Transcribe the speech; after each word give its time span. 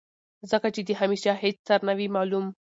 ځکه 0.51 0.67
چې 0.75 0.81
د 0.87 0.89
همېشه 1.01 1.31
هېڅ 1.43 1.57
سر 1.67 1.79
نۀ 1.87 1.93
وي 1.97 2.07
معلوم 2.15 2.45